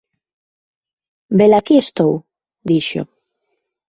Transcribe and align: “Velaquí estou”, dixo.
“Velaquí 1.39 1.75
estou”, 1.83 2.13
dixo. 2.71 3.01